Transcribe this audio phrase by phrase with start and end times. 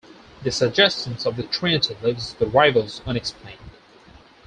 [0.41, 3.59] The suggestion of the Trinity leaves "the rivals" unexplained.